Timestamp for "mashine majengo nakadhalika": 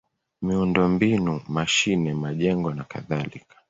1.55-3.55